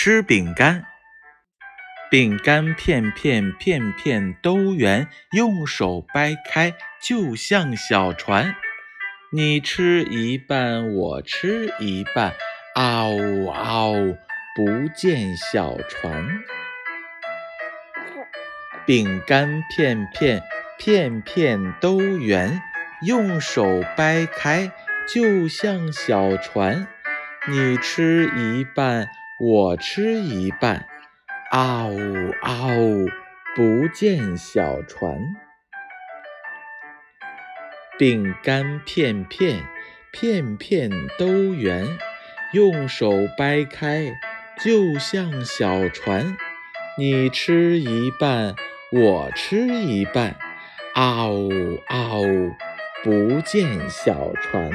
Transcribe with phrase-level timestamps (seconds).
[0.00, 0.86] 吃饼干。
[2.08, 6.72] 饼干片片片片都圆，用手掰开
[7.02, 8.54] 就像小船。
[9.32, 12.32] 你吃一半，我吃一半，
[12.76, 13.16] 嗷
[13.48, 14.16] 嗷，
[14.54, 16.44] 不见小船。
[18.86, 20.40] 饼干片片
[20.78, 22.62] 片片都圆，
[23.02, 24.70] 用手掰开
[25.08, 26.86] 就像小船。
[27.48, 29.08] 你吃一半，
[29.40, 30.84] 我吃一半，
[31.52, 33.06] 啊呜啊呜，
[33.54, 35.16] 不见小船。
[37.96, 39.62] 饼干片片
[40.10, 41.86] 片片都圆，
[42.52, 44.12] 用手掰开
[44.58, 46.36] 就像小船。
[46.98, 48.56] 你吃一半，
[48.90, 50.34] 我吃一半，
[50.94, 52.52] 啊呜啊呜，
[53.04, 54.68] 不见小船。